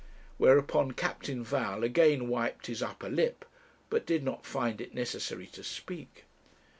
Whereupon 0.39 0.93
Captain 0.93 1.43
Val 1.43 1.83
again 1.83 2.27
wiped 2.27 2.65
his 2.65 2.81
upper 2.81 3.07
lip, 3.07 3.45
but 3.87 4.03
did 4.07 4.23
not 4.23 4.47
find 4.47 4.81
it 4.81 4.95
necessary 4.95 5.45
to 5.53 5.63
speak. 5.63 6.23